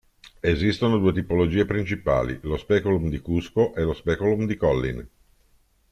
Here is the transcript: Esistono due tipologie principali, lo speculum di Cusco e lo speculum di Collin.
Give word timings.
Esistono 0.39 0.97
due 0.97 1.13
tipologie 1.13 1.63
principali, 1.65 2.39
lo 2.41 2.57
speculum 2.57 3.07
di 3.07 3.19
Cusco 3.19 3.75
e 3.75 3.83
lo 3.83 3.93
speculum 3.93 4.47
di 4.47 4.55
Collin. 4.57 5.07